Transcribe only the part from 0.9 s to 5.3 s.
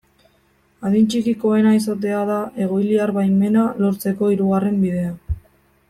txikikoena izatea da egoiliar baimena lortzeko hirugarren bidea.